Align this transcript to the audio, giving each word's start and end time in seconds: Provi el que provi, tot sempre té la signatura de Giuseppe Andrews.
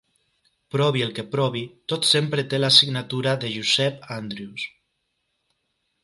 Provi 0.75 1.01
el 1.07 1.11
que 1.17 1.25
provi, 1.33 1.61
tot 1.93 2.07
sempre 2.11 2.45
té 2.53 2.59
la 2.61 2.71
signatura 2.79 3.33
de 3.43 3.51
Giuseppe 3.59 4.09
Andrews. 4.17 4.65